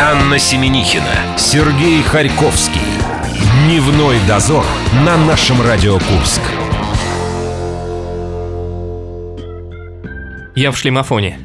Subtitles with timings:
[0.00, 2.80] Анна Семенихина, Сергей Харьковский.
[3.64, 4.64] Дневной дозор
[5.04, 6.42] на нашем Радио Курск.
[10.56, 11.38] Я в шлемофоне.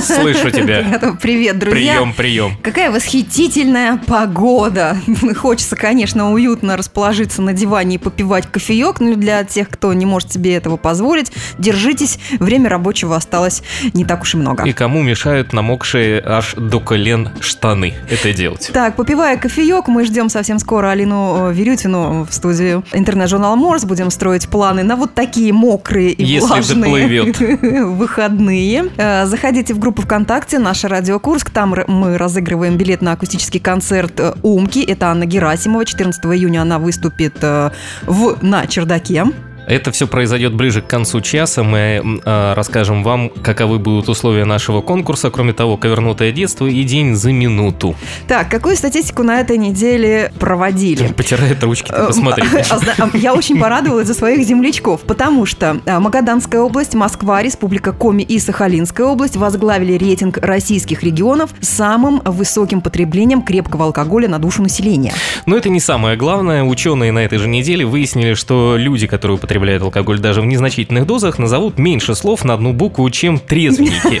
[0.00, 1.14] Слышу тебя.
[1.20, 1.94] Привет, друзья.
[1.94, 2.56] Прием, прием.
[2.62, 4.96] Какая восхитительная погода.
[5.36, 10.32] Хочется, конечно, уютно расположиться на диване и попивать кофеек, но для тех, кто не может
[10.32, 13.62] себе этого позволить, держитесь, время рабочего осталось
[13.94, 14.64] не так уж и много.
[14.64, 18.70] И кому мешают намокшие аж до колен штаны это делать?
[18.72, 23.84] Так, попивая кофеек, мы ждем совсем скоро Алину э, Верютину в студию интернет-журнал Морс.
[23.84, 27.38] Будем строить планы на вот такие мокрые и Если влажные доплывет.
[28.02, 28.90] выходные.
[28.96, 31.50] Э, Заходите в группу ВКонтакте «Наша Радио Курск».
[31.50, 34.84] Там мы разыгрываем билет на акустический концерт э, «Умки».
[34.84, 35.84] Это Анна Герасимова.
[35.84, 37.70] 14 июня она выступит э,
[38.02, 39.24] в, на чердаке.
[39.72, 41.62] Это все произойдет ближе к концу часа.
[41.62, 45.30] Мы э, расскажем вам, каковы будут условия нашего конкурса.
[45.30, 47.94] Кроме того, ковернутое детство и день за минуту.
[48.28, 51.06] Так, какую статистику на этой неделе проводили?
[51.14, 52.44] Потирает ручки, ты Э, посмотри.
[52.68, 58.24] а а Я очень порадовалась за своих землячков, потому что Магаданская область, Москва, Республика Коми
[58.24, 64.62] и Сахалинская область возглавили рейтинг российских регионов с самым высоким потреблением крепкого алкоголя на душу
[64.62, 65.14] населения.
[65.46, 66.62] Но это не самое главное.
[66.62, 71.38] Ученые на этой же неделе выяснили, что люди, которые употребляют алкоголь даже в незначительных дозах,
[71.38, 74.20] назовут меньше слов на одну букву, чем трезвенники.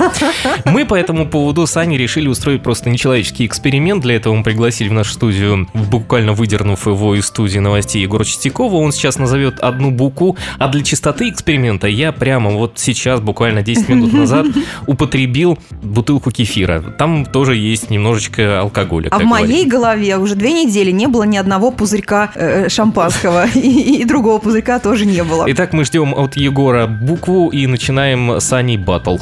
[0.68, 4.02] Мы по этому поводу с Аней решили устроить просто нечеловеческий эксперимент.
[4.02, 8.76] Для этого мы пригласили в нашу студию, буквально выдернув его из студии новостей Егора Чистякова.
[8.76, 13.88] Он сейчас назовет одну букву, а для чистоты эксперимента я прямо вот сейчас, буквально 10
[13.88, 14.46] минут назад,
[14.86, 16.80] употребил бутылку кефира.
[16.98, 19.08] Там тоже есть немножечко алкоголя.
[19.10, 24.02] А в моей голове уже две недели не было ни одного пузырька э, шампанского, и,
[24.02, 25.44] и другого пузырька тоже не было.
[25.48, 29.18] Итак, мы ждем от Егора букву и начинаем с Аней батл.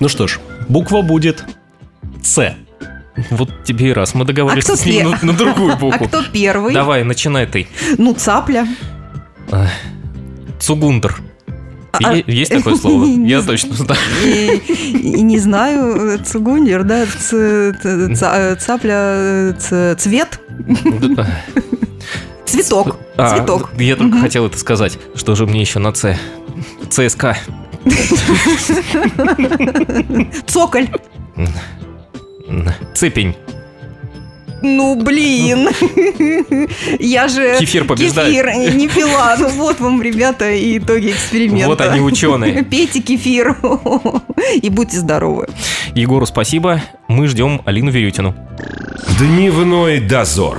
[0.00, 0.38] Ну что ж,
[0.68, 1.44] буква будет
[2.22, 2.54] С.
[3.30, 4.14] Вот тебе и раз.
[4.14, 6.06] Мы договорились А с ним на, на другую А букву.
[6.08, 6.74] кто первый?
[6.74, 7.68] Давай, начинай ты.
[7.98, 8.66] Ну, цапля.
[10.58, 11.16] Цугундер.
[11.92, 13.04] А- Е- Есть такое слово?
[13.06, 14.00] Не Я точно знаю.
[14.24, 20.40] Не знаю, э, цугундер, да, ц- ц- ца- цапля, э, ц- цвет,
[22.54, 23.70] цветок, А, цветок.
[23.78, 24.22] Я только Мгм.
[24.22, 24.98] хотел это сказать.
[25.14, 26.16] Что же мне еще на С?
[26.90, 27.36] ЦСКА.
[30.46, 30.88] Цоколь.
[32.94, 33.34] Цепень.
[34.62, 35.68] Ну, блин.
[36.98, 38.30] Я же Кефир побеждает.
[38.32, 39.36] кефир не пила.
[39.38, 41.66] Ну, вот вам, ребята, и итоги эксперимента.
[41.68, 42.62] Вот они, ученые.
[42.64, 43.58] Пейте кефир
[44.62, 45.48] и будьте здоровы.
[45.94, 46.80] Егору спасибо.
[47.08, 48.34] Мы ждем Алину Верютину.
[49.18, 50.58] Дневной дозор.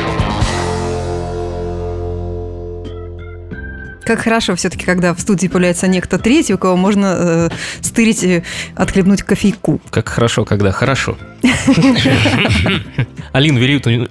[4.11, 7.49] Как хорошо все-таки, когда в студии появляется некто третий, у кого можно э,
[7.79, 8.43] стырить, э,
[8.75, 9.79] отхлебнуть кофейку.
[9.89, 11.17] Как хорошо, когда хорошо.
[13.31, 14.09] Алин Верютин...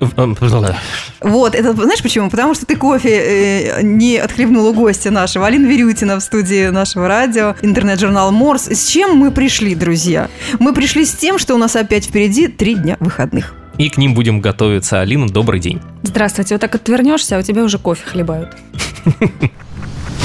[1.21, 2.31] Вот, это знаешь почему?
[2.31, 7.07] Потому что ты кофе э, не отхлебнул у гостя нашего, Алина Верютина в студии нашего
[7.07, 8.69] радио, интернет-журнал Морс.
[8.69, 10.31] С чем мы пришли, друзья?
[10.59, 13.55] Мы пришли с тем, что у нас опять впереди три дня выходных.
[13.77, 15.03] И к ним будем готовиться.
[15.03, 15.79] Алина, добрый день.
[16.05, 18.57] Здравствуйте, вот так отвернешься, а у тебя уже кофе хлебают.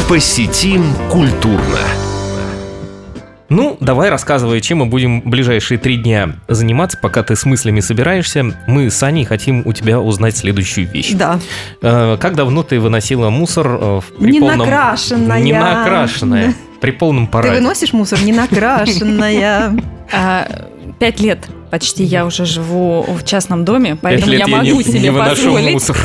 [0.07, 1.79] Посетим культурно.
[3.49, 8.43] Ну, давай рассказывай, чем мы будем ближайшие три дня заниматься, пока ты с мыслями собираешься.
[8.67, 11.11] Мы с Аней хотим у тебя узнать следующую вещь.
[11.13, 11.39] Да.
[11.81, 14.59] Э, Как давно ты выносила мусор э, в- при Не полном...
[14.59, 15.39] накрашенная.
[15.41, 16.53] Не накрашенная.
[16.81, 17.55] При полном Ты параде.
[17.55, 19.73] выносишь мусор не накрашенная.
[20.13, 20.47] А,
[20.99, 21.39] Пять лет
[21.75, 25.73] почти я уже живу в частном доме, поэтому я я могу не, себе не позволить.
[25.73, 25.97] мусор.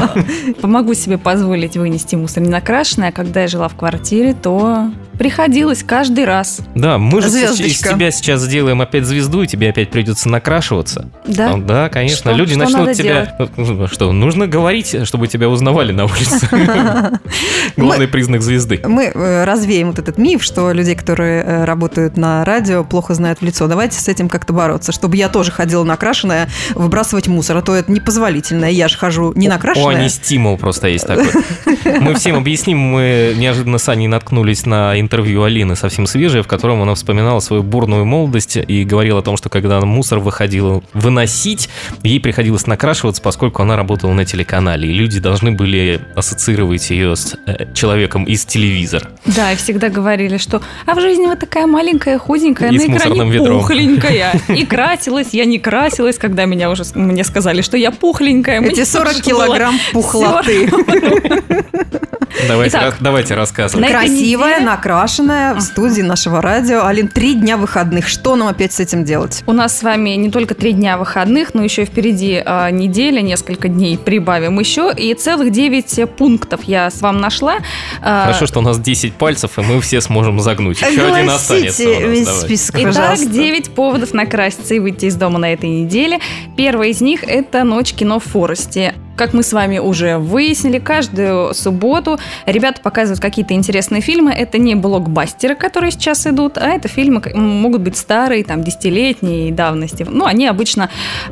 [0.60, 5.82] Помогу себе позволить вынести мусор не накрашенный, а когда я жила в квартире, то приходилось
[5.82, 6.60] каждый раз.
[6.74, 7.94] Да, мы же из Звездочка.
[7.94, 11.08] тебя сейчас сделаем опять звезду, и тебе опять придется накрашиваться.
[11.26, 11.56] Да?
[11.56, 12.30] Ну Да, конечно.
[12.30, 12.32] Что?
[12.32, 13.36] Люди Что начнут тебя...
[13.56, 16.48] Ну, Что, нужно говорить, чтобы тебя узнавали на улице.
[17.76, 18.80] Главный признак звезды.
[18.84, 23.40] Мы э, развеем вот этот миф, что людей, которые э, работают на радио, плохо знают
[23.40, 23.66] в лицо.
[23.66, 27.90] Давайте с этим как-то бороться, чтобы я тоже ходила накрашенная, выбрасывать мусор, а то это
[27.90, 28.66] непозволительно.
[28.66, 30.02] Я же хожу не О, накрашенная.
[30.02, 31.28] не стимул просто есть такой.
[32.00, 36.82] Мы всем объясним, мы неожиданно с Аней наткнулись на интервью Алины совсем свежее, в котором
[36.82, 41.70] она вспоминала свою бурную молодость и говорила о том, что когда она мусор выходила выносить,
[42.02, 47.34] ей приходилось накрашиваться, поскольку она работала на телеканале, и люди должны были ассоциировать ее с
[47.46, 49.08] э, человеком из телевизора.
[49.24, 53.30] Да, и всегда говорили, что а в жизни вы такая маленькая, худенькая, И на экране
[53.30, 53.60] ведром.
[53.60, 54.38] пухленькая.
[54.54, 58.60] И красилась, я не красилась, когда меня уже мне сказали, что я пухленькая.
[58.60, 60.70] Эти мне 40 тоже килограмм пухлоты.
[62.46, 63.86] Давайте, Итак, ра- давайте рассказывать.
[63.88, 66.84] Красивая, неделе- накрашенная в студии нашего радио.
[66.84, 68.06] Алин, три дня выходных.
[68.08, 69.42] Что нам опять с этим делать?
[69.46, 73.20] У нас с вами не только три дня выходных, но еще и впереди а, неделя,
[73.20, 74.92] несколько дней прибавим еще.
[74.96, 77.56] И целых 9 пунктов я с вам нашла.
[78.02, 80.80] А, Хорошо, что у нас 10 пальцев, и мы все сможем загнуть.
[80.80, 82.02] Еще один останется у нас.
[82.02, 83.26] весь список, Итак, пожалуйста.
[83.26, 86.18] 9 поводов накраситься и выйти из дома на этой неделе.
[86.56, 88.94] Первый из них– это ночь кино в Форесте.
[89.18, 94.30] Как мы с вами уже выяснили, каждую субботу ребята показывают какие-то интересные фильмы.
[94.30, 100.06] Это не блокбастеры, которые сейчас идут, а это фильмы могут быть старые, там, десятилетней давности.
[100.08, 100.88] Ну, они обычно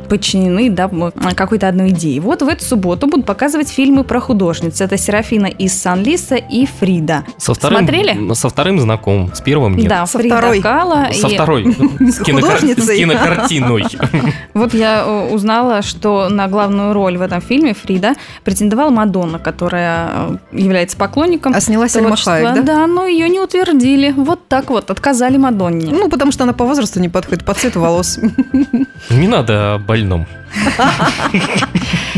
[0.09, 0.91] подчинены да,
[1.33, 2.19] какой-то одной идее.
[2.19, 4.81] Вот в эту субботу будут показывать фильмы про художниц.
[4.81, 7.23] Это Серафина из Сан-Лиса и Фрида.
[7.37, 8.33] Со вторым, Смотрели?
[8.33, 9.87] Со вторым знаком, с первым нет.
[9.87, 10.61] Да, Со Фрида второй.
[10.61, 11.07] Кала.
[11.13, 11.63] Со и- второй.
[11.99, 12.95] С, кинокар- художницей.
[12.95, 13.85] с кинокартиной.
[14.53, 20.09] Вот я э, узнала, что на главную роль в этом фильме Фрида претендовала Мадонна, которая
[20.11, 21.53] э, является поклонником.
[21.55, 22.15] А снялась Сальма.
[22.15, 22.61] Хайек, да?
[22.61, 24.13] Да, но ее не утвердили.
[24.15, 25.91] Вот так вот, отказали Мадонне.
[25.91, 28.19] Ну, потому что она по возрасту не подходит, по цвету волос.
[29.09, 30.25] Не надо о больном.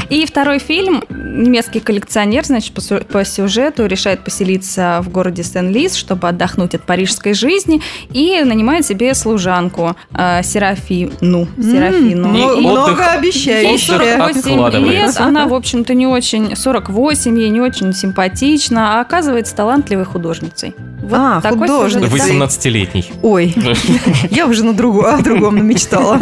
[0.10, 1.04] И второй фильм.
[1.10, 7.34] Немецкий коллекционер, значит, по, по сюжету решает поселиться в городе Сен-Лис, чтобы отдохнуть от парижской
[7.34, 11.48] жизни, и нанимает себе служанку э, Серафину.
[11.58, 12.30] Серафину.
[12.30, 14.90] М, И- Много отдых 48 откладывается.
[14.92, 16.56] лет, она, в общем-то, не очень...
[16.56, 20.74] 48, ей не очень симпатична, а оказывается талантливой художницей.
[21.04, 21.86] Вот А, такой да.
[21.86, 23.12] 18-летний.
[23.22, 23.56] Ой,
[24.32, 26.20] я уже на другу- о другом намечтала.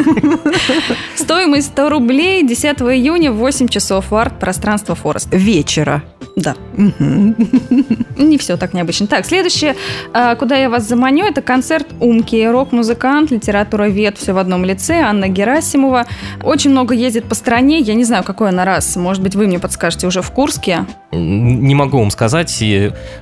[1.16, 5.28] Стоимость 100 рублей 10 июня в 8 часов в арт-пространство Форест.
[5.32, 6.04] Вечера.
[6.36, 9.08] Да, не все так необычно.
[9.08, 9.76] Так, следующее,
[10.14, 12.46] а, куда я вас заманю, это концерт Умки.
[12.48, 16.06] Рок-музыкант, литература-вед, все в одном лице, Анна Герасимова.
[16.44, 18.96] Очень много ездит по стране, я не знаю, какой она раз.
[18.96, 20.86] Может быть, вы мне подскажете уже в Курске.
[21.12, 22.50] Не могу вам сказать.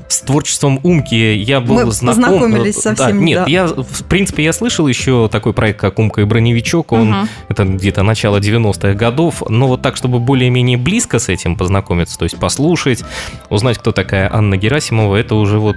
[0.09, 2.23] С творчеством Умки я был Мы знаком.
[2.23, 3.51] познакомились Да, совсем Нет, недавно.
[3.51, 6.91] я, в принципе, я слышал еще такой проект, как Умка и Броневичок.
[6.91, 7.29] Он Мгм.
[7.49, 9.43] это где-то начало 90-х годов.
[9.47, 13.03] Но вот так, чтобы более-менее близко с этим познакомиться, то есть послушать,
[13.49, 15.75] узнать, кто такая Анна Герасимова, это уже вот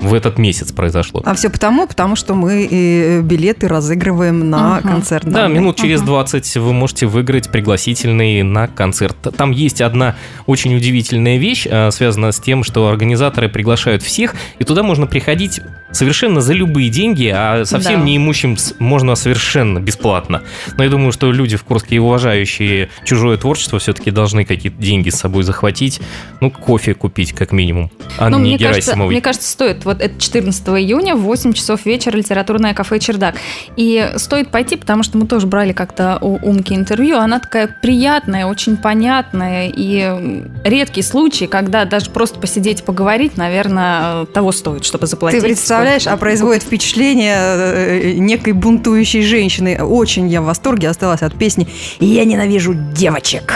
[0.00, 1.22] в этот месяц произошло.
[1.24, 4.88] А все потому, потому что мы э, билеты разыгрываем на Мгм.
[4.88, 5.24] концерт.
[5.24, 5.60] Да, данный.
[5.60, 6.06] минут через Ага.
[6.08, 9.16] 20 вы можете выиграть пригласительный на концерт.
[9.36, 10.14] Там есть одна
[10.46, 15.60] очень удивительная вещь, а, связанная с тем, что организаторы приглашают всех, и туда можно приходить
[15.90, 18.06] совершенно за любые деньги, а совсем Да.
[18.06, 20.42] неимущим можно совершенно бесплатно.
[20.76, 25.16] Но я думаю, что люди в Курске, уважающие чужое творчество, все-таки должны какие-то деньги с
[25.16, 26.00] собой захватить,
[26.40, 27.90] ну, кофе купить как минимум.
[28.18, 29.84] Анне Ну, мне кажется, мне кажется, стоит.
[29.84, 33.36] Вот это 14 июня в 8 часов вечера литературное кафе «Чердак».
[33.76, 37.18] И стоит пойти, потому что мы тоже брали как-то у Умки интервью.
[37.18, 39.72] Она такая приятная, очень понятная.
[39.74, 45.40] И редкий случай, когда даже просто посидеть и поговорить, наверное, того стоит, чтобы заплатить.
[45.40, 49.82] Ты представляешь, а производит впечатление э, некой бунтующей женщины.
[49.82, 51.68] Очень я в восторге осталась от песни
[52.00, 53.54] «Я ненавижу девочек».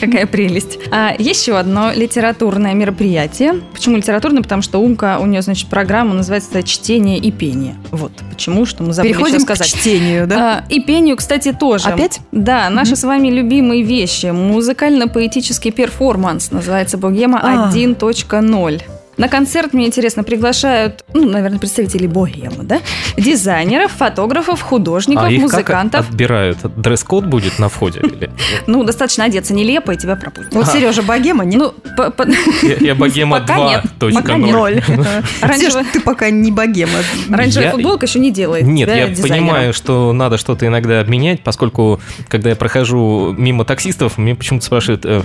[0.00, 0.78] Какая прелесть.
[0.90, 3.60] А, еще одно литературное мероприятие.
[3.72, 4.42] Почему литературное?
[4.42, 7.76] Потому что Умка, у нее, значит, программа называется «Чтение и пение».
[7.90, 9.68] Вот почему, что мы забыли Переходим еще к сказать.
[9.68, 10.64] чтению, да?
[10.68, 11.88] А, и пению, кстати, тоже.
[11.88, 12.20] Опять?
[12.32, 14.26] Да, наши с вами любимые вещи.
[14.26, 16.50] Музыкально-поэтический перформанс.
[16.50, 17.70] Называется «Богема А.
[17.72, 18.82] 1.0».
[19.20, 22.80] На концерт, мне интересно, приглашают, ну, наверное, представителей богемы, да?
[23.18, 26.06] Дизайнеров, фотографов, художников, а их музыкантов.
[26.06, 26.56] как отбирают?
[26.80, 28.00] Дресс-код будет на входе?
[28.00, 28.30] или?
[28.66, 30.54] Ну, достаточно одеться нелепо, и тебя пропустят.
[30.54, 30.72] Вот а.
[30.72, 31.60] Сережа Богема, нет?
[31.60, 31.74] Ну,
[32.80, 34.14] Я, богема Пока нет, 2.0.
[34.14, 34.52] пока нет.
[34.52, 34.82] Ноль.
[35.42, 37.00] Оранжевая- Сереж, ты пока не богема.
[37.28, 42.48] Я- футболка еще не делает Нет, я понимаю, что надо что-то иногда обменять, поскольку, когда
[42.48, 45.22] я прохожу мимо таксистов, мне почему-то спрашивают, э,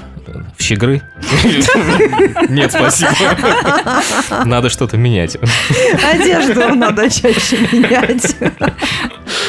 [0.58, 1.02] в щегры?
[2.50, 3.12] Нет, спасибо.
[4.46, 5.38] Надо что-то менять.
[6.04, 8.36] Одежду надо чаще менять.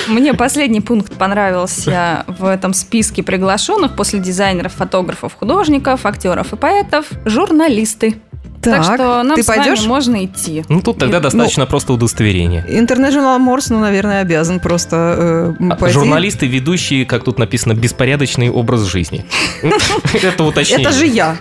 [0.09, 7.07] Мне последний пункт понравился в этом списке приглашенных после дизайнеров, фотографов, художников, актеров и поэтов–
[7.25, 8.17] журналисты.
[8.71, 9.87] Так, что нам ты с вами пойдешь?
[9.87, 10.65] можно идти.
[10.69, 12.65] Ну, тут тогда Ну, достаточно просто удостоверения.
[12.69, 15.95] Интернет-журнал Морс, ну, наверное, обязан просто э, А пойти.
[15.95, 19.25] Журналисты, ведущие, как тут написано, беспорядочный образ жизни.
[20.23, 20.87] Это уточнение.
[20.87, 21.37] Это же я,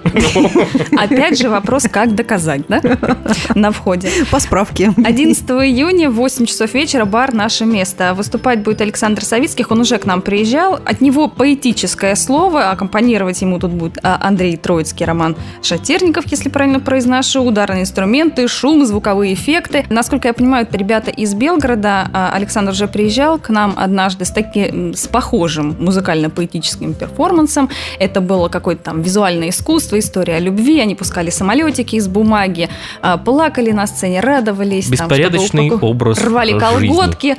[0.98, 2.82] Опять же вопрос, как доказать, да?
[3.56, 4.10] На входе.
[4.32, 4.94] по справке.
[5.04, 8.14] 11 июня в 8 часов вечера бар «Наше место».
[8.14, 10.80] Выступать будет Александр Савицких, он уже к нам приезжал.
[10.86, 16.80] От него поэтическое слово, аккомпанировать ему тут будет а, Андрей Троицкий, Роман Шатерников, если правильно
[16.80, 17.15] произношу.
[17.16, 19.86] Наши ударные инструменты, шум, звуковые эффекты.
[19.90, 22.10] Насколько я понимаю, это ребята из Белгорода.
[22.12, 27.70] А, Александр уже приезжал к нам однажды с таким, с похожим музыкально-поэтическим перформансом.
[28.00, 30.82] Это было какое-то там визуальное искусство, история о любви.
[30.82, 32.68] Они пускали самолетики из бумаги,
[33.02, 34.86] а, плакали на сцене, радовались.
[34.88, 36.60] там, Беспорядочный что-то образ Рвали жизни.
[36.60, 37.38] колготки.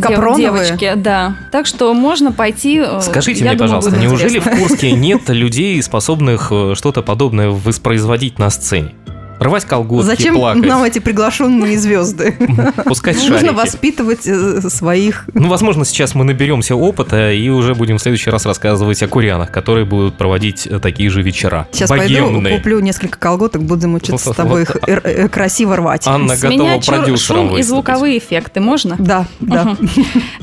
[0.00, 0.64] Капроновые?
[0.66, 1.36] Девочки, да.
[1.52, 2.80] Так что можно пойти.
[2.84, 4.52] э, Скажите мне, думаю, пожалуйста, неужели интересно.
[4.56, 8.94] в Курске нет людей, способных э, что-то подобное воспроизводить на сцене?
[9.38, 12.36] Рвать колготки, Зачем плакать, нам эти приглашенные звезды?
[12.84, 13.54] пускать Нужно шарики.
[13.54, 15.24] воспитывать э, своих.
[15.32, 19.50] Ну, возможно, сейчас мы наберемся опыта и уже будем в следующий раз рассказывать о курянах,
[19.52, 21.68] которые будут проводить э, такие же вечера.
[21.72, 22.56] Сейчас пойду, Богемные.
[22.56, 24.88] куплю несколько колготок, будем учиться с тобой их Вот.
[24.88, 26.06] э, красиво рвать.
[26.06, 28.96] Анна С готова продюсером шум и звуковые эффекты можно?
[28.98, 29.76] Да, да.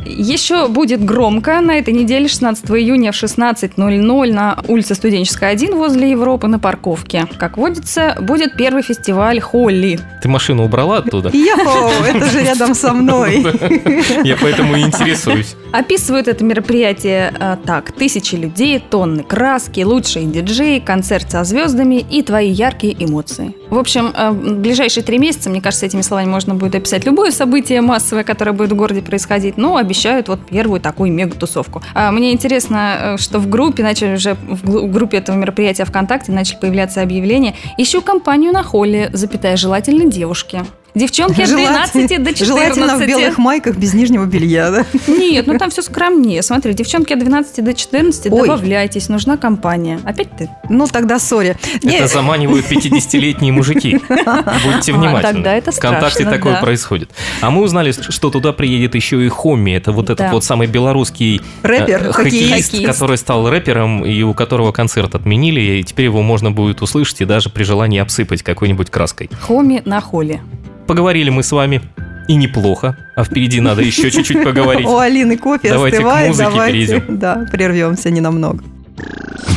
[0.05, 6.11] Еще будет громко на этой неделе, 16 июня в 16.00 на улице Студенческая 1 возле
[6.11, 7.27] Европы на парковке.
[7.37, 9.99] Как водится, будет первый фестиваль Холли.
[10.21, 11.29] Ты машину убрала оттуда?
[11.33, 13.45] Йохо, это же рядом со мной.
[14.23, 15.55] Я поэтому и интересуюсь.
[15.73, 17.91] Описывают это мероприятие э, так.
[17.91, 23.53] Тысячи людей, тонны краски, лучшие диджеи, концерт со звездами и твои яркие эмоции.
[23.75, 27.31] В общем, э, в ближайшие три месяца, мне кажется, этими словами можно будет описать любое
[27.31, 29.57] событие массовое, которое будет в городе происходить.
[29.57, 31.81] Но обещают вот первую такую мега-тусовку.
[31.93, 36.55] А Мне интересно, э, что в группе начали уже в группе этого мероприятия ВКонтакте начали
[36.55, 37.53] появляться объявления.
[37.77, 40.63] Ищу компанию на холле, запятая желательно девушки.
[40.95, 42.47] Девчонки от 12 до 14.
[42.47, 44.85] Желательно в белых майках без нижнего белья, да?
[45.07, 46.41] Нет, ну там все скромнее.
[46.41, 48.47] Смотри, девчонки от 12 до 14, Ой.
[48.47, 49.99] добавляйтесь, нужна компания.
[50.05, 50.49] Опять ты?
[50.69, 51.57] Ну, тогда сори.
[51.83, 53.99] Это заманивают 50-летние мужики.
[54.09, 55.21] Будьте А, внимательны.
[55.21, 56.59] тогда это Вконтакте страшно, такое да.
[56.61, 57.11] происходит.
[57.41, 59.71] А мы узнали, что туда приедет еще и Хомми.
[59.71, 60.31] Это вот этот Да.
[60.31, 62.15] вот самый белорусский Рэпер, э, хоккеист.
[62.15, 62.85] хоккеист, Хоккеист.
[62.91, 67.25] который стал рэпером, и у которого концерт отменили, и теперь его можно будет услышать и
[67.25, 69.29] даже при желании обсыпать какой-нибудь краской.
[69.41, 70.41] Хоми на холле.
[70.87, 71.81] Поговорили мы с вами.
[72.27, 72.97] И неплохо.
[73.15, 74.85] А впереди надо еще чуть-чуть поговорить.
[74.87, 77.03] У Алины кофе Давайте к остывает, музыке давайте, перейдем.
[77.19, 78.59] да, прервемся ненамного.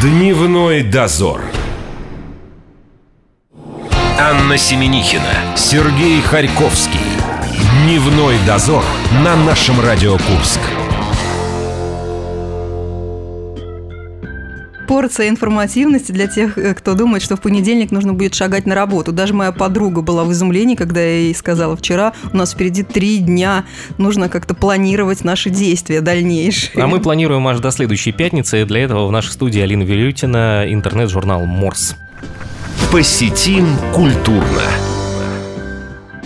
[0.03, 1.41] Дневной дозор.
[4.21, 7.01] Анна Семенихина, Сергей Харьковский.
[7.85, 8.85] Дневной дозор
[9.25, 10.61] на нашем Радио Курск.
[14.89, 19.13] Порция информативности для тех, э, кто думает, что в понедельник нужно будет шагать на работу.
[19.13, 23.19] Даже моя подруга была в изумлении, когда я ей сказала вчера, у нас впереди три
[23.19, 23.65] дня,
[23.99, 26.83] нужно как-то планировать наши действия дальнейшие.
[26.83, 28.65] А мы планируем аж до следующей пятницы.
[28.65, 31.95] Для этого в нашей студии Алина Вилютина, интернет-журнал «Морс».
[32.91, 34.63] Посетим культурно.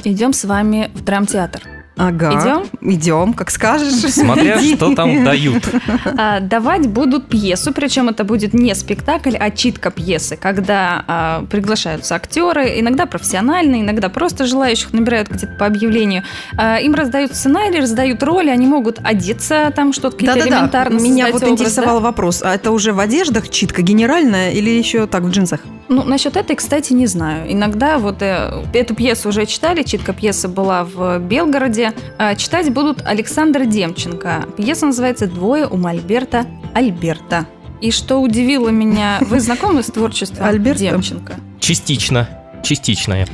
[0.04, 1.71] Идем с вами в драмтеатр.
[1.96, 2.32] Ага.
[2.32, 2.92] Идем?
[2.92, 3.92] Идем, как скажешь.
[4.12, 5.64] Смотря что там дают.
[6.16, 12.14] А, давать будут пьесу, причем это будет не спектакль, а читка пьесы, когда а, приглашаются
[12.14, 16.24] актеры, иногда профессиональные, иногда просто желающих набирают где-то по объявлению.
[16.56, 20.56] А, им раздают сценарий, раздают роли, они могут одеться, там что-то какие-то Да-да-да.
[20.56, 21.64] элементарно Меня создать вот образ, да?
[21.64, 25.60] интересовал вопрос, а это уже в одеждах читка генеральная или еще так в джинсах?
[25.88, 27.52] Ну, насчет этой, кстати, не знаю.
[27.52, 31.81] Иногда вот э, эту пьесу уже читали, читка пьесы была в Белгороде.
[32.18, 34.46] А читать будут Александр Демченко.
[34.56, 37.46] Пьеса называется «Двое у Мольберта Альберта».
[37.80, 40.80] И что удивило меня, вы знакомы с творчеством Альберта?
[40.80, 41.34] Демченко?
[41.58, 42.41] Частично.
[42.62, 43.26] Частичная.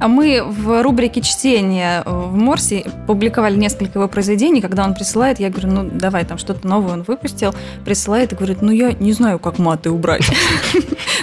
[0.00, 4.60] А мы в рубрике чтения в Морсе публиковали несколько его произведений.
[4.60, 7.54] Когда он присылает, я говорю, ну давай, там что-то новое он выпустил.
[7.84, 10.24] Присылает и говорит, ну я не знаю, как маты убрать.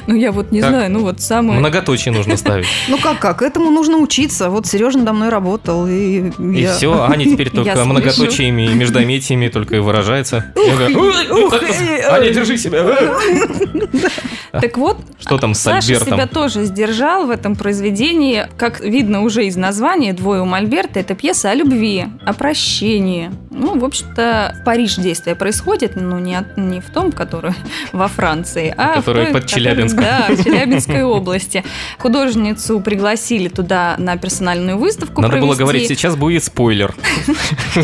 [0.06, 1.60] Ну я вот не знаю, ну вот самое...
[1.60, 2.66] Многоточие нужно ставить.
[2.90, 3.42] Ну как, как?
[3.42, 4.50] Этому нужно учиться.
[4.50, 6.32] Вот Сережа надо мной работал, и,
[6.76, 10.52] все, Аня теперь только многоточиями и междометиями только и выражается.
[10.56, 12.34] Я говорю, ух, «Ой, эй, Аня, эй».
[12.34, 12.84] держи себя.
[14.62, 16.14] Так вот, Что там с Саша Альбертом?
[16.14, 18.48] себя тоже сдержал в этом произведении.
[18.56, 23.32] Как видно уже из названия «Двое у Мольберта», это пьеса о любви, о прощении.
[23.54, 27.54] Ну, в общем-то, в Париж действие происходит, но не, от- не в том, который
[27.94, 30.04] во Франции, а Который в той, под который- Челябинском.
[30.04, 31.64] Да, в Челябинской области.
[32.00, 35.60] Художницу пригласили туда на персональную выставку Надо было провести.
[35.64, 36.94] говорить, сейчас будет спойлер.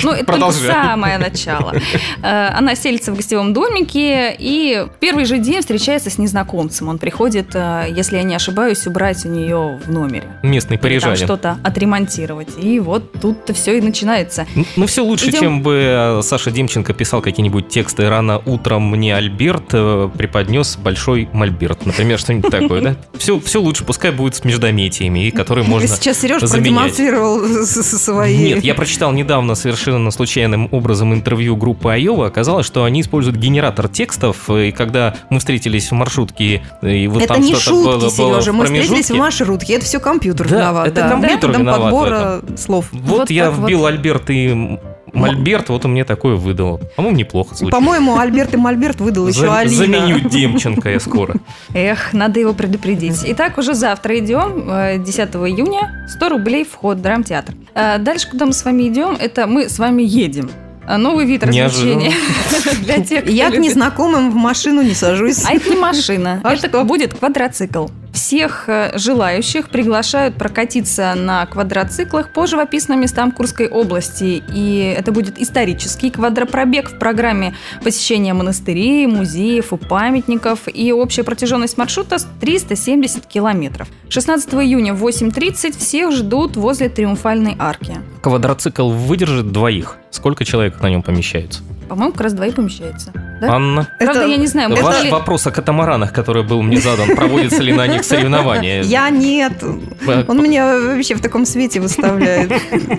[0.03, 1.73] Ну, это самое начало.
[2.21, 6.89] Э, Она селится в гостевом домике и первый же день встречается с незнакомцем.
[6.89, 10.27] Он приходит, э, если я не ошибаюсь, убрать у нее в номере.
[10.43, 11.17] Местный парижанин.
[11.17, 12.49] что-то отремонтировать.
[12.61, 14.45] И вот тут-то все и начинается.
[14.55, 18.89] Ну, Ну, все лучше, чем Чем бы э, Саша Демченко писал какие-нибудь тексты «Рано утром
[18.89, 21.85] мне Альберт э, преподнес большой мольберт».
[21.85, 22.95] Например, что-нибудь такое, да?
[23.17, 26.95] Все, все лучше, пускай будет с междометиями, и которые можно Сейчас Сережа заменять.
[26.95, 28.37] продемонстрировал свои...
[28.37, 32.27] Нет, я прочитал недавно совершенно случайным образом интервью группы Айова.
[32.27, 37.33] Оказалось, что они используют генератор текстов, и когда мы встретились в маршрутке, и вот это
[37.33, 38.53] там не что-то было, шутки, было Сережа.
[38.53, 39.73] Мы встретились в маршрутке.
[39.73, 40.87] Это все компьютер Да, виноват.
[40.87, 41.09] это да.
[41.09, 42.85] компьютер Методом виноват в подбора слов.
[42.93, 43.67] Вот, Вот я так вот.
[43.67, 44.79] вбил Альберт и
[45.13, 46.79] Мольберт, вот он мне такое выдал.
[46.95, 47.71] По-моему, неплохо звучит.
[47.71, 49.75] По-моему, Альберт и Мольберт выдал еще За- Алина.
[49.75, 51.35] Заменю Демченко я скоро.
[51.73, 53.23] Эх, надо его предупредить.
[53.27, 57.53] Итак, уже завтра идем, э, 10 июня, 100 рублей вход в драмтеатр.
[57.75, 60.49] Э, Дальше, куда мы с вами идем, это мы с вами едем.
[60.87, 62.11] А Новый вид развлечения
[62.83, 65.45] для тех, кто Я к незнакомым в машину не сажусь.
[65.45, 66.83] А это не машина, А это что?
[66.83, 67.87] будет квадроцикл.
[68.19, 74.43] Всех э, желающих приглашают прокатиться на квадроциклах по живописным местам Курской области.
[74.53, 80.67] И это будет исторический квадропробег в программе посещения монастырей, музеев и памятников.
[80.67, 83.87] И общая протяженность маршрута 370 километров.
[84.09, 87.99] 16 июня в 8.30 всех ждут возле Триумфальной арки.
[88.21, 89.95] Квадроцикл выдержит двоих.
[90.11, 91.61] Сколько человек на нем помещается?
[91.89, 93.11] По-моему, как раз двоих помещается.
[93.41, 93.53] Да?
[93.55, 93.87] Анна?
[93.97, 96.77] Правда, Это- я не знаю, это- можно Ваш ли- вопрос о катамаранах, который был мне
[96.79, 98.81] задан, проводятся ли на них соревнования?
[98.83, 99.63] Я нет.
[100.07, 102.51] Э, Он меня вообще в таком свете выставляет.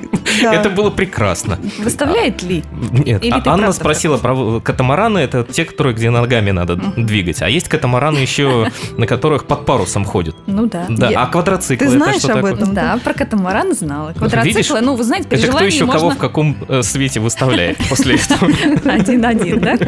[0.43, 1.59] Это было прекрасно.
[1.79, 2.65] выставляет ли?
[2.93, 7.43] Нет, а- Анна спросила про катамараны, это те, которые где ногами надо двигать.
[7.43, 10.35] А есть катамараны еще, на которых под парусом ходят.
[10.47, 10.87] Ну да.
[10.89, 12.75] Да, а квадроциклы Ты это знаешь об этом?
[12.75, 14.13] Да, про катамаран знала.
[14.15, 16.11] Квадроциклы, ну, вы знаете, при Это кто желании еще кого можно...
[16.11, 18.51] в каком э, свете выставляет после этого?
[18.85, 19.79] Один-один, да?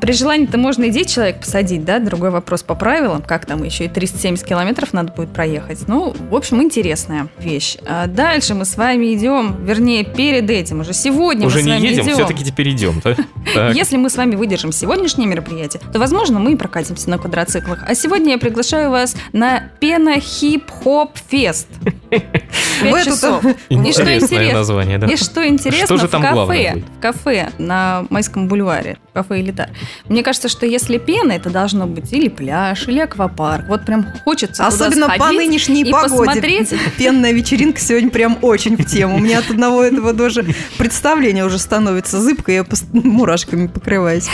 [0.00, 1.98] При желании-то можно и 10 человек посадить, да?
[1.98, 3.22] Другой вопрос по правилам.
[3.22, 5.88] Как там еще и 370 километров надо будет проехать.
[5.88, 7.76] Ну, в общем, интересная вещь.
[7.86, 11.72] А дальше мы с вами идем, вернее, перед этим, уже сегодня Уже мы с не
[11.72, 12.14] вами едем, идем.
[12.14, 13.16] все-таки теперь идем, да?
[13.54, 13.74] Так.
[13.74, 17.84] Если мы с вами выдержим сегодняшнее мероприятие, то, возможно, мы и прокатимся на квадроциклах.
[17.86, 21.66] А сегодня я приглашаю вас на Пена Хип Хоп Фест.
[21.80, 23.44] В Пять часов.
[23.68, 25.06] И что Интересное интересно, название, да.
[25.06, 29.70] и что интересно, Что в кафе, в кафе на Майском бульваре, кафе Элитар.
[30.08, 33.68] Мне кажется, что если пена, это должно быть или пляж, или аквапарк.
[33.68, 36.24] Вот прям хочется туда Особенно по нынешней и погоде.
[36.26, 36.74] посмотреть.
[36.98, 39.16] Пенная вечеринка сегодня прям очень в тему.
[39.16, 40.44] У меня от одного этого даже
[40.78, 44.28] представление уже становится зыбко, я мурашками покрываюсь.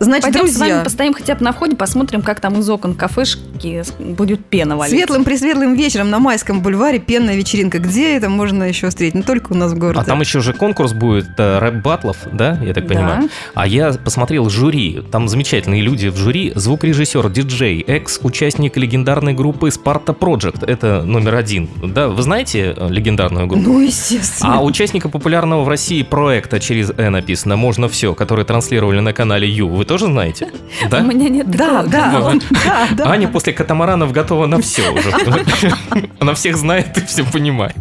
[0.00, 2.94] Значит, Пойдем с вами друзья, постоим хотя бы на входе, посмотрим, как там из окон
[2.94, 4.94] кафешки будет пена валить.
[4.94, 7.78] светлым пресветлым вечером на Майском бульваре пенная вечеринка.
[7.80, 9.16] Где это можно еще встретить?
[9.16, 10.00] Не только у нас в городе.
[10.00, 12.94] А там еще же конкурс будет э, рэп-батлов, да, я так Да.
[12.98, 13.30] Понимаю?
[13.54, 20.16] А я посмотрел жюри, там замечательные люди в жюри, звукорежиссер, диджей, экс-участник легендарной группы Sparta
[20.16, 23.68] Project, это номер один, да, вы знаете э, легендарную группу?
[23.68, 24.58] Ну, естественно.
[24.58, 29.48] А участника популярного в России проекта через «Э» написано «Можно все», который транслировали на канале
[29.48, 30.48] Ю, вы тоже знаете?
[30.90, 30.98] Да?
[31.02, 32.32] У меня нет Да, да,
[32.64, 33.10] да, да.
[33.10, 35.10] Аня после катамаранов готова на все уже.
[36.20, 37.76] Она всех знает и все понимает.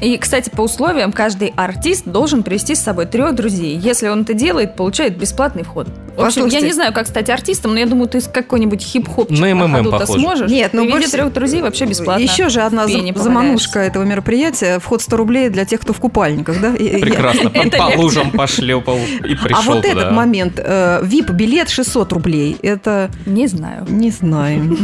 [0.00, 3.76] И, кстати, по условиям, каждый артист должен привести с собой трех друзей.
[3.76, 5.88] Если он это делает, получает бесплатный вход.
[6.20, 9.38] В общем, я не знаю, как стать артистом, но я думаю, ты с какой-нибудь хип-хопчик
[9.38, 10.20] на МММ ходу-то похоже.
[10.20, 10.50] сможешь.
[10.50, 12.22] Нет, ну больше- трех друзей вообще бесплатно.
[12.22, 14.78] Еще же одна зам- заманушка этого мероприятия.
[14.78, 16.72] Вход 100 рублей для тех, кто в купальниках, да?
[16.72, 17.50] Прекрасно.
[17.80, 20.54] По, лужам пошлепал и пришел А вот этот момент.
[20.58, 22.56] э, VIP-билет 600 рублей.
[22.62, 23.10] Это...
[23.26, 23.86] Не знаю.
[23.88, 24.76] Не знаю.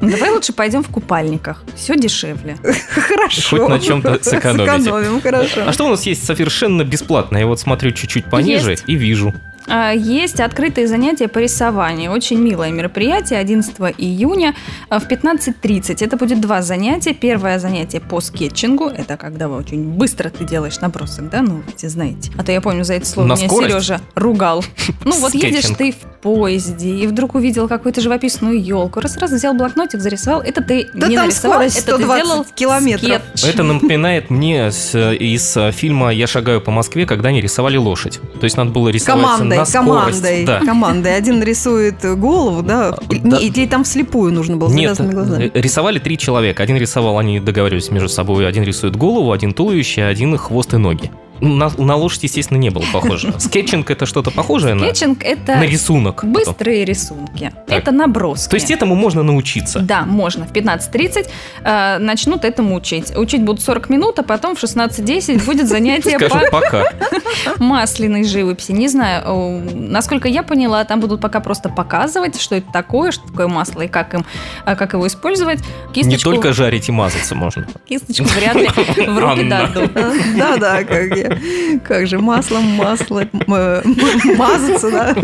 [0.00, 1.64] Ну, Давай лучше пойдем в купальниках.
[1.74, 2.56] Все дешевле.
[2.94, 3.58] Хорошо.
[3.58, 4.84] Хоть на чем-то сэкономите.
[4.84, 5.64] Сэкономим, хорошо.
[5.66, 7.36] А что у нас есть совершенно бесплатно?
[7.38, 8.84] Я вот смотрю чуть-чуть пониже Есть.
[8.86, 9.34] и вижу.
[9.68, 12.10] А, Есть открытые занятия по рисованию.
[12.12, 14.54] Очень милое мероприятие 11 июня
[14.88, 16.04] а, в 15.30.
[16.04, 17.12] Это будет два занятия.
[17.14, 18.86] Первое занятие по скетчингу.
[18.86, 21.42] Это когда вы очень быстро ты делаешь набросок, да?
[21.42, 22.30] Ну, вы все знаете.
[22.38, 23.70] А то я помню, за это слово На меня скорость?
[23.72, 24.64] Сережа ругал.
[25.04, 29.00] Ну, вот едешь ты в поезде и вдруг увидел какую-то живописную елку.
[29.00, 30.40] Раз-раз взял блокнотик, зарисовал.
[30.40, 33.22] Это ты Да не там нарисовал, скорость это ты 120 сделал километров.
[33.34, 33.54] скетч.
[33.54, 38.20] Это напоминает мне из э, фильма «Я шагаю по Москве», когда они рисовали лошадь.
[38.40, 40.22] То есть надо было рисовать Командой, на скорость.
[40.22, 40.60] командой, Да.
[40.60, 41.16] командой.
[41.16, 42.96] Один рисует голову, да?
[43.08, 43.36] Да.
[43.38, 46.62] Или там вслепую нужно было, с Нет, э, рисовали три человека.
[46.62, 51.10] Один рисовал, они договаривались между собой, один рисует голову, один туловище, один хвост и ноги.
[51.40, 53.34] На, на лошадь, естественно, не было похоже.
[53.38, 56.16] Скетчинг это что-то похожее на, Скетчинг– это на рисунок.
[56.16, 56.32] потом.
[56.32, 57.52] быстрые рисунки.
[57.66, 57.78] Так.
[57.78, 58.50] Это наброски.
[58.50, 59.80] То есть этому можно научиться.
[59.80, 60.46] Да, можно.
[60.46, 61.28] В 15.30
[61.62, 63.16] э, начнут этому учить.
[63.16, 66.84] Учить будут 40 минут, а потом в 16.10 будет занятие по пока.
[67.58, 68.72] масляной живописи.
[68.72, 73.48] Не знаю, насколько я поняла, там будут пока просто показывать, что это такое, что такое
[73.48, 74.24] масло и как, им,
[74.64, 75.60] а, как его использовать.
[75.88, 77.66] Не Кисточку, только жарить и мазаться можно.
[77.88, 79.92] кисточку вряд ли в руки дадут.
[80.36, 81.27] Да-да, как я.
[81.84, 85.14] Как же маслом, масло, м- мазаться, да?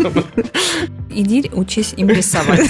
[1.16, 2.68] Иди учись им рисовать.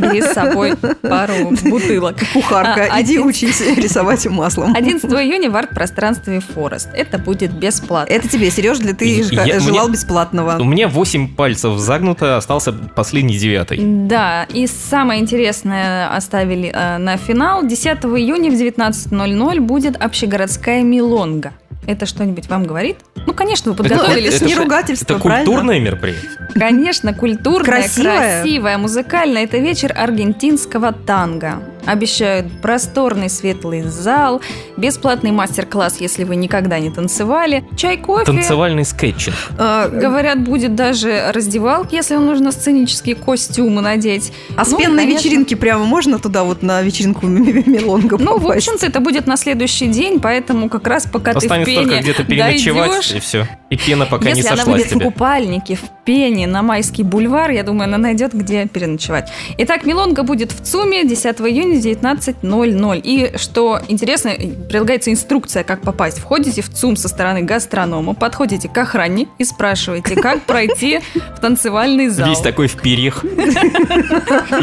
[0.00, 2.16] Бери с собой пару бутылок.
[2.32, 4.74] Кухарка, А, иди один- учись рисовать маслом.
[4.74, 6.88] 11 июня в арт-пространстве Форест.
[6.94, 8.12] Это будет бесплатно.
[8.12, 10.56] Это тебе, Сереж, для ты Я- желал мне- бесплатного.
[10.60, 13.78] У меня 8 пальцев загнуто, остался последний девятый.
[13.80, 17.64] Да, и самое интересное оставили э, на финал.
[17.64, 21.52] 10 июня в 19.00 будет общегородская милонга.
[21.86, 22.96] Это что-нибудь вам говорит?
[23.26, 24.34] Ну, конечно, вы подготовились.
[24.34, 25.46] это ж не ругательство, Это правильно?
[25.46, 26.30] культурное мероприятие.
[26.54, 28.40] Конечно, культурная, Красивая.
[28.42, 29.44] красивая, музыкальная.
[29.44, 31.62] Это вечер аргентинского танго.
[31.86, 34.40] Обещают просторный светлый зал,
[34.76, 38.24] бесплатный мастер-класс, если вы никогда не танцевали, чай, кофе.
[38.26, 39.34] Танцевальный скетчинг.
[39.58, 44.32] А, Говорят, будет даже раздевалка, если вам нужно сценические костюмы надеть.
[44.56, 45.18] А с Ну, пенной конечно.
[45.24, 48.68] вечеринки прямо можно туда вот на вечеринку Мелонга Ну, в попасть?
[48.68, 52.02] общем-то, это будет на следующий день, поэтому как раз пока ты в Останется только пене
[52.02, 53.46] где-то переночевать, дойдешь, и все.
[53.70, 55.04] И пена пока если не она сошла с выйдет в тебя.
[55.06, 59.28] купальнике, в пене, на Майский бульвар, я думаю, она найдет, где переночевать.
[59.58, 63.00] Итак, Милонга будет в ЦУМе 10 июня 19.00.
[63.02, 64.32] И, что интересно,
[64.68, 66.18] прилагается инструкция, как попасть.
[66.18, 71.00] Входите в ЦУМ со стороны гастронома, подходите к охране и спрашиваете, как пройти
[71.36, 72.28] в танцевальный зал.
[72.28, 73.24] Весь такой в перьях.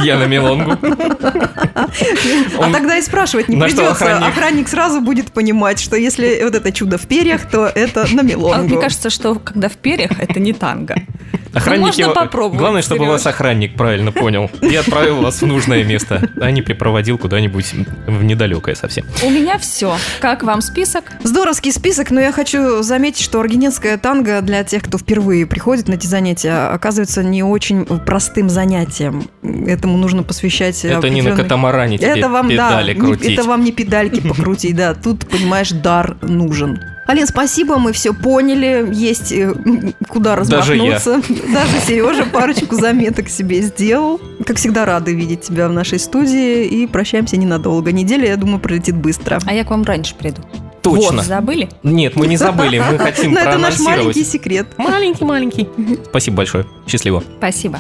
[0.02, 0.78] Я на мелонгу.
[0.82, 4.18] А тогда и спрашивать не придется.
[4.18, 4.70] охранник?
[4.70, 8.68] Сразу будет понимать, что если вот это чудо в перьях, то это на А Мелонгу.
[8.68, 10.96] мне кажется, что когда в перьях, это не танго.
[11.54, 13.12] Охранник можно его- попробовать, Главное, чтобы Серёж.
[13.12, 14.50] вас охранник правильно понял.
[14.62, 17.74] И отправил вас в нужное место, а не припроводил куда-нибудь
[18.08, 19.06] в недалекое совсем.
[19.24, 19.96] У меня все.
[20.20, 21.04] Как вам список?
[21.24, 25.94] Здоровский список, но я хочу заметить, что аргентинская танго для тех, кто впервые приходит на
[25.94, 29.30] эти занятия, оказывается не очень простым занятием.
[29.68, 33.34] Этому нужно посвящать Это не на определенный- катамаране тебе Это вам, да, педали не- крутить.
[33.38, 34.94] это вам не педальки покрутить, да.
[34.96, 36.80] Тут, понимаешь, дар нужен.
[37.06, 38.88] Алин, спасибо, мы все поняли.
[38.94, 39.54] Есть э,
[40.08, 40.94] куда Даже я.
[40.96, 41.22] размахнуться.
[41.54, 44.22] Даже Сережа парочку заметок себе сделал.
[44.46, 46.66] Как всегда, рады видеть тебя в нашей студии.
[46.66, 47.92] И прощаемся ненадолго.
[47.92, 49.40] Неделя, я думаю, пролетит быстро.
[49.46, 50.42] А я к вам раньше приду.
[50.82, 51.24] Точно.
[51.24, 51.70] Забыли?
[51.84, 54.68] Нет, мы не забыли, мы хотим Но это наш маленький секрет.
[54.78, 55.70] Маленький-маленький.
[56.06, 56.66] Спасибо большое.
[56.88, 57.24] Счастливо.
[57.38, 57.80] Спасибо.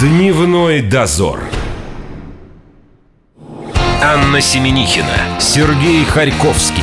[0.00, 1.40] Дневной дозор.
[4.02, 6.82] Анна Семенихина, Сергей Харьковский.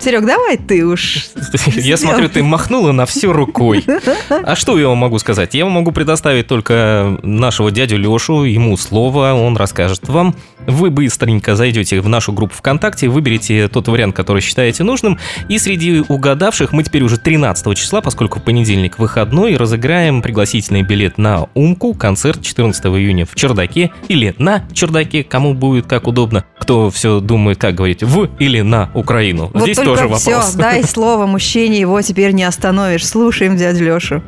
[0.00, 1.26] Серег, давай ты уж.
[1.76, 3.84] Я смотрю, ты махнула на все рукой.
[4.30, 5.54] А что я вам могу сказать?
[5.54, 10.34] Я вам могу предоставить только нашего дядю Лешу, ему слово, он расскажет вам.
[10.66, 16.00] Вы быстренько зайдете в нашу группу ВКонтакте, выберете тот вариант, который считаете нужным, и среди
[16.06, 21.94] угадавших мы теперь уже 13 числа, поскольку в понедельник выходной, разыграем пригласительный билет на Умку,
[21.94, 26.44] концерт 14 июня в Чердаке или на Чердаке, кому будет как удобно.
[26.58, 29.50] Кто все думает, как говорить, в или на Украину.
[29.52, 30.22] Вот Здесь только тоже вопрос.
[30.22, 33.06] все, дай слово мужчине, его теперь не остановишь.
[33.06, 34.22] Слушаем дядю Лешу.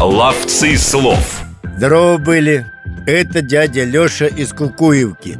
[0.00, 1.42] Ловцы слов.
[1.76, 2.66] Здорово были.
[3.06, 5.38] Это дядя Леша из Кукуевки.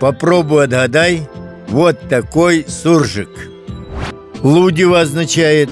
[0.00, 1.28] Попробуй отгадай.
[1.68, 3.28] Вот такой суржик.
[4.42, 5.70] Лудево означает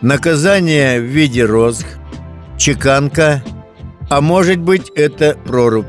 [0.00, 1.86] наказание в виде розг,
[2.58, 3.42] чеканка,
[4.08, 5.86] а может быть это прорубь.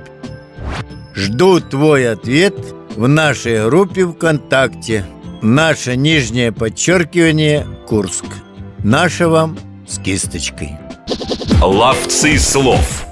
[1.15, 2.55] Жду твой ответ
[2.95, 5.05] в нашей группе ВКонтакте.
[5.41, 8.25] Наше нижнее подчеркивание Курск.
[8.83, 10.71] Наше вам с кисточкой.
[11.61, 13.05] Ловцы слов.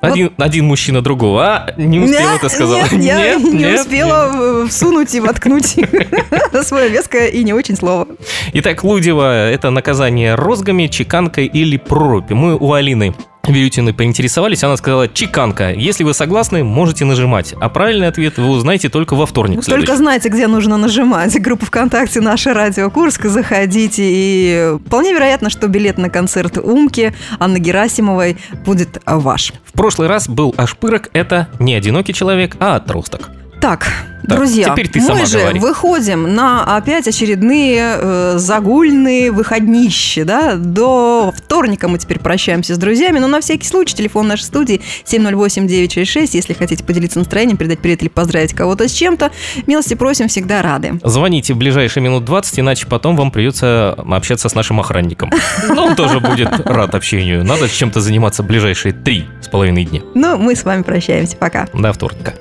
[0.00, 1.74] Один, один мужчина другого, а?
[1.76, 2.78] Не успел Нет, это сказал.
[2.78, 4.30] Нет, я Нет, не нет, успела
[4.64, 5.76] э, всунуть и воткнуть
[6.62, 8.06] свое веское и не очень слово.
[8.06, 8.20] нет.
[8.52, 12.30] Итак, Лудева– это наказание розгами, чеканкой или прорубь.
[12.30, 13.14] Мы у Алины
[13.48, 15.72] Вилютиной поинтересовались, она сказала «чеканка».
[15.72, 17.54] Если вы согласны, можете нажимать.
[17.60, 19.56] А правильный ответ вы узнаете только во вторник.
[19.56, 19.96] Только следующий.
[19.96, 21.40] знаете, где нужно нажимать.
[21.40, 23.24] Группа ВКонтакте «Наше радио Курск».
[23.26, 24.02] Заходите.
[24.04, 29.52] И вполне вероятно, что билет на концерт Умки Анны Герасимовой будет ваш.
[29.64, 33.30] В прошлый раз был Ашпырок– это не одинокий человек, а отросток.
[33.66, 33.88] Итак,
[34.22, 35.58] Так, друзья, мы же говори.
[35.58, 40.54] выходим на опять очередные э, загульные выходнищи, да?
[40.54, 46.28] До вторника мы теперь прощаемся с друзьями, но на всякий случай телефон нашей студии 708-966,
[46.34, 49.32] если хотите поделиться настроением, передать привет или поздравить кого-то с чем-то,
[49.66, 51.00] милости просим, всегда рады.
[51.02, 55.32] Звоните в ближайшие минут 20, иначе потом вам придется общаться с нашим охранником.
[55.68, 57.44] Но он тоже будет рад общению.
[57.44, 60.02] Надо чем-то заниматься ближайшие три с половиной дня.
[60.14, 61.66] Ну, мы с вами прощаемся, пока.
[61.74, 62.34] До вторника.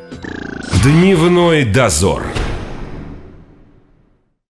[0.83, 2.23] Дневной дозор.